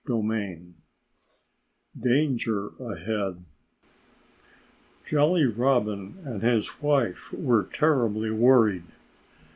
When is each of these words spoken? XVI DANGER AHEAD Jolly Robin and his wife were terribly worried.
XVI 0.07 0.71
DANGER 2.01 2.69
AHEAD 2.79 3.43
Jolly 5.05 5.45
Robin 5.45 6.17
and 6.25 6.41
his 6.41 6.81
wife 6.81 7.31
were 7.31 7.65
terribly 7.71 8.31
worried. 8.31 8.85